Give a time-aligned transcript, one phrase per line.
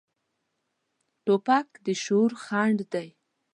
[1.25, 3.07] توپک د شعور خنډ دی.